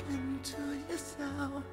talking 0.00 0.40
to 0.42 0.92
yourself 0.92 1.64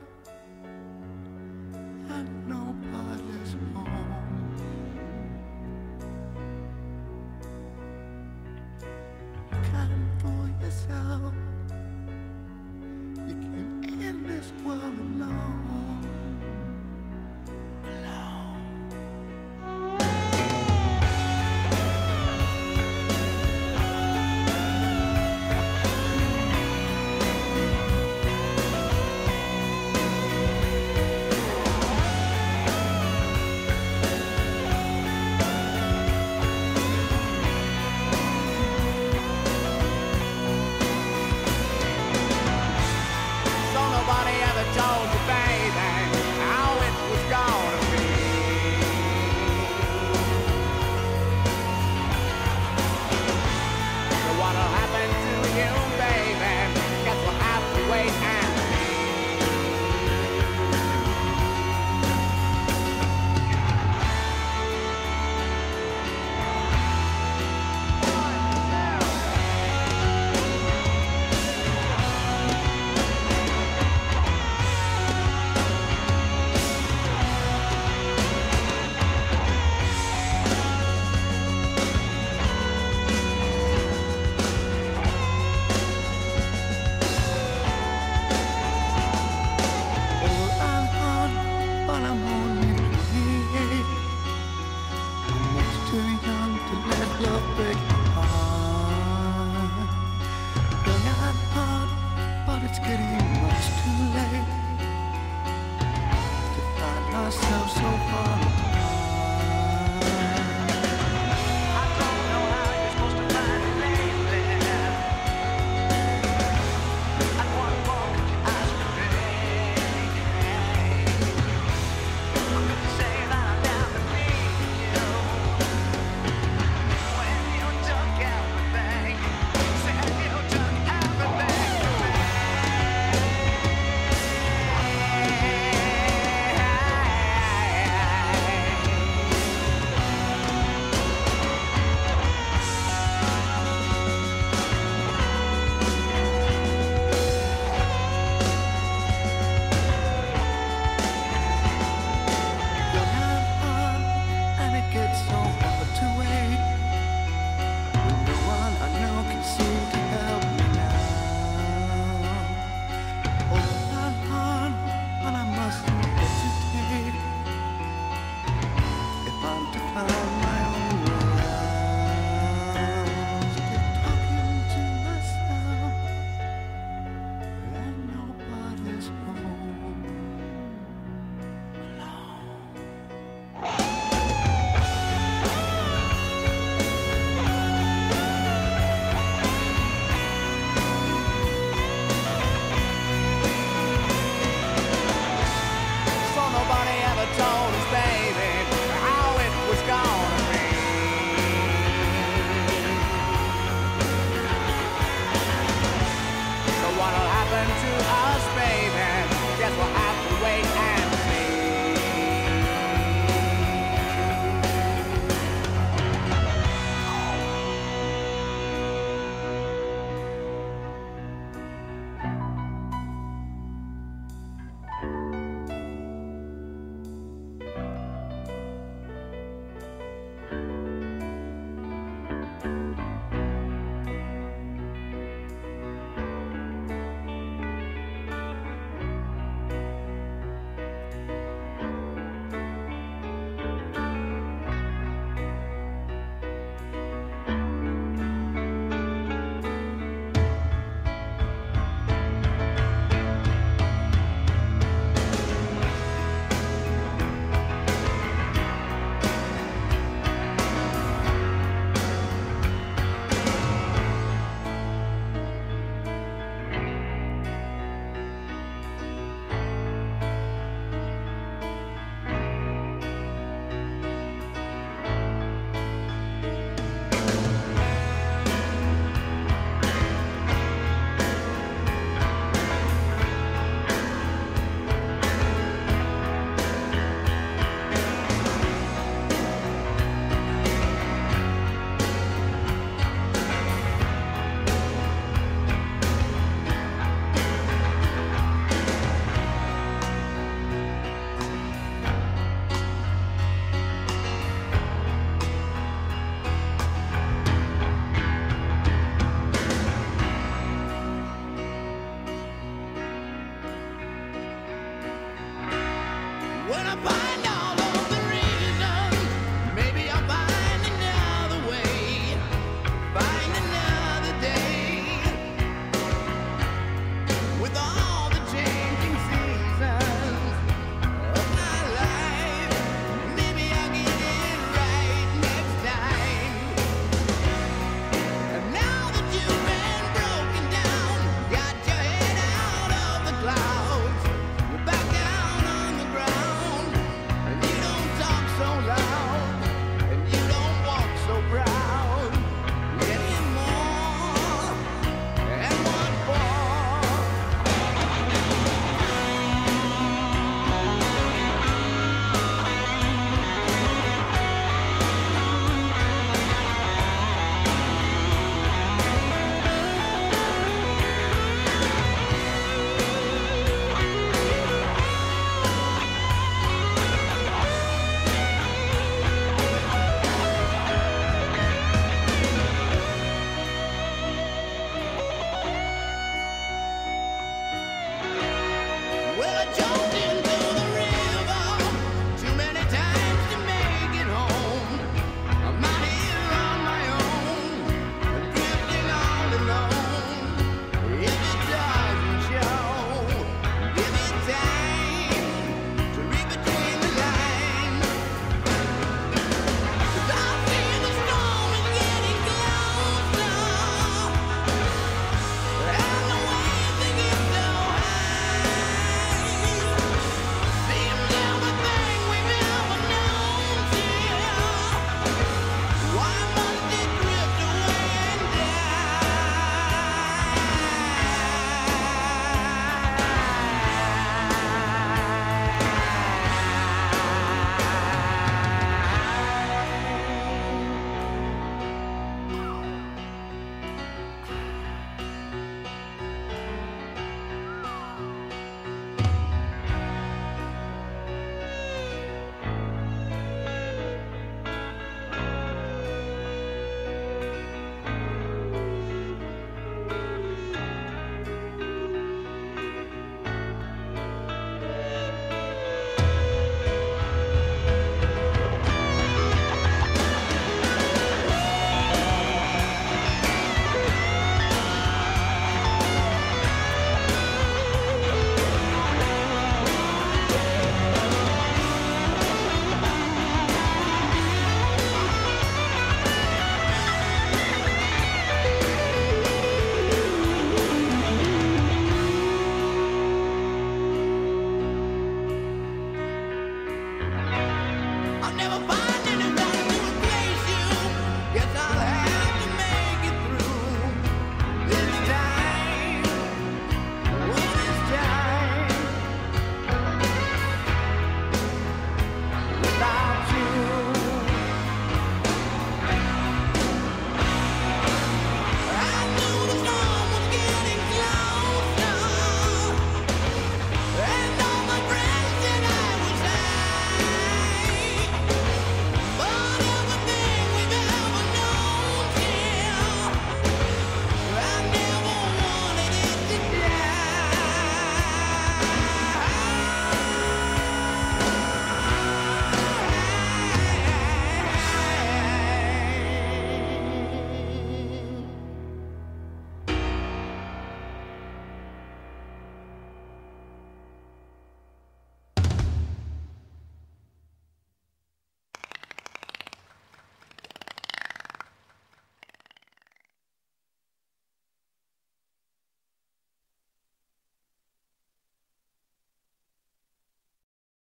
never 498.68 498.86
buy. 498.86 499.07